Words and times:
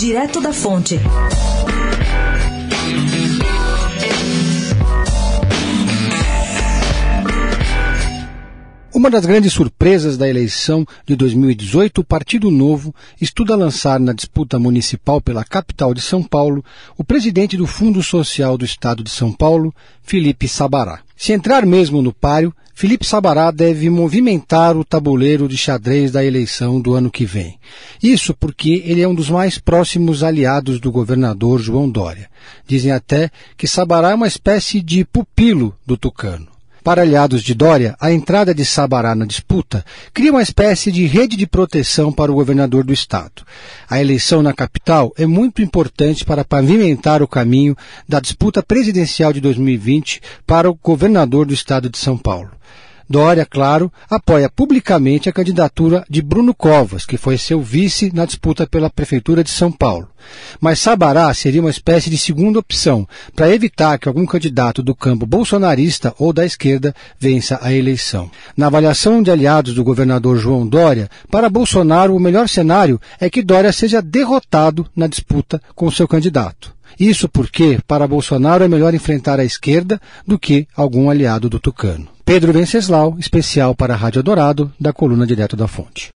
Direto 0.00 0.40
da 0.40 0.50
Fonte. 0.50 0.98
Uma 8.94 9.10
das 9.10 9.26
grandes 9.26 9.52
surpresas 9.52 10.16
da 10.16 10.26
eleição 10.26 10.86
de 11.06 11.14
2018, 11.14 12.00
o 12.00 12.04
Partido 12.04 12.50
Novo 12.50 12.94
estuda 13.20 13.54
lançar 13.54 14.00
na 14.00 14.14
disputa 14.14 14.58
municipal 14.58 15.20
pela 15.20 15.44
capital 15.44 15.92
de 15.92 16.00
São 16.00 16.22
Paulo 16.22 16.64
o 16.96 17.04
presidente 17.04 17.58
do 17.58 17.66
Fundo 17.66 18.02
Social 18.02 18.56
do 18.56 18.64
Estado 18.64 19.04
de 19.04 19.10
São 19.10 19.30
Paulo, 19.30 19.70
Felipe 20.02 20.48
Sabará. 20.48 21.00
Se 21.14 21.34
entrar 21.34 21.66
mesmo 21.66 22.00
no 22.00 22.10
páreo, 22.10 22.54
Felipe 22.80 23.06
Sabará 23.06 23.50
deve 23.50 23.90
movimentar 23.90 24.74
o 24.74 24.86
tabuleiro 24.86 25.46
de 25.46 25.54
xadrez 25.54 26.10
da 26.10 26.24
eleição 26.24 26.80
do 26.80 26.94
ano 26.94 27.10
que 27.10 27.26
vem. 27.26 27.58
Isso 28.02 28.32
porque 28.32 28.82
ele 28.86 29.02
é 29.02 29.06
um 29.06 29.14
dos 29.14 29.28
mais 29.28 29.58
próximos 29.58 30.24
aliados 30.24 30.80
do 30.80 30.90
governador 30.90 31.60
João 31.60 31.90
Dória. 31.90 32.30
Dizem 32.66 32.90
até 32.90 33.30
que 33.54 33.66
Sabará 33.66 34.12
é 34.12 34.14
uma 34.14 34.26
espécie 34.26 34.80
de 34.80 35.04
pupilo 35.04 35.76
do 35.84 35.98
Tucano. 35.98 36.49
Para 36.82 37.02
aliados 37.02 37.42
de 37.42 37.54
Dória, 37.54 37.94
a 38.00 38.10
entrada 38.10 38.54
de 38.54 38.64
Sabará 38.64 39.14
na 39.14 39.26
disputa 39.26 39.84
cria 40.14 40.30
uma 40.30 40.42
espécie 40.42 40.90
de 40.90 41.06
rede 41.06 41.36
de 41.36 41.46
proteção 41.46 42.10
para 42.10 42.32
o 42.32 42.34
governador 42.34 42.84
do 42.84 42.92
estado. 42.92 43.42
A 43.88 44.00
eleição 44.00 44.42
na 44.42 44.54
capital 44.54 45.12
é 45.18 45.26
muito 45.26 45.60
importante 45.60 46.24
para 46.24 46.44
pavimentar 46.44 47.22
o 47.22 47.28
caminho 47.28 47.76
da 48.08 48.18
disputa 48.18 48.62
presidencial 48.62 49.32
de 49.32 49.40
2020 49.40 50.22
para 50.46 50.70
o 50.70 50.74
governador 50.74 51.44
do 51.44 51.52
estado 51.52 51.90
de 51.90 51.98
São 51.98 52.16
Paulo. 52.16 52.50
Dória, 53.10 53.44
claro, 53.44 53.92
apoia 54.08 54.48
publicamente 54.48 55.28
a 55.28 55.32
candidatura 55.32 56.04
de 56.08 56.22
Bruno 56.22 56.54
Covas, 56.54 57.04
que 57.04 57.16
foi 57.16 57.36
seu 57.36 57.60
vice 57.60 58.12
na 58.14 58.24
disputa 58.24 58.68
pela 58.68 58.88
Prefeitura 58.88 59.42
de 59.42 59.50
São 59.50 59.72
Paulo. 59.72 60.06
Mas 60.60 60.78
Sabará 60.78 61.34
seria 61.34 61.60
uma 61.60 61.70
espécie 61.70 62.08
de 62.08 62.16
segunda 62.16 62.60
opção, 62.60 63.08
para 63.34 63.52
evitar 63.52 63.98
que 63.98 64.06
algum 64.06 64.24
candidato 64.24 64.80
do 64.80 64.94
campo 64.94 65.26
bolsonarista 65.26 66.14
ou 66.20 66.32
da 66.32 66.46
esquerda 66.46 66.94
vença 67.18 67.58
a 67.60 67.72
eleição. 67.72 68.30
Na 68.56 68.68
avaliação 68.68 69.20
de 69.20 69.32
aliados 69.32 69.74
do 69.74 69.82
governador 69.82 70.38
João 70.38 70.64
Dória, 70.64 71.10
para 71.28 71.50
Bolsonaro 71.50 72.14
o 72.14 72.20
melhor 72.20 72.48
cenário 72.48 73.00
é 73.18 73.28
que 73.28 73.42
Dória 73.42 73.72
seja 73.72 74.00
derrotado 74.00 74.86
na 74.94 75.08
disputa 75.08 75.60
com 75.74 75.90
seu 75.90 76.06
candidato. 76.06 76.72
Isso 76.96 77.28
porque, 77.28 77.80
para 77.88 78.06
Bolsonaro, 78.06 78.62
é 78.62 78.68
melhor 78.68 78.94
enfrentar 78.94 79.40
a 79.40 79.44
esquerda 79.44 80.00
do 80.24 80.38
que 80.38 80.68
algum 80.76 81.10
aliado 81.10 81.50
do 81.50 81.58
Tucano. 81.58 82.06
Pedro 82.30 82.52
Venceslau, 82.52 83.16
especial 83.18 83.74
para 83.74 83.94
a 83.94 83.96
Rádio 83.96 84.22
Dourado, 84.22 84.72
da 84.78 84.92
coluna 84.92 85.26
Direto 85.26 85.56
da 85.56 85.66
Fonte. 85.66 86.08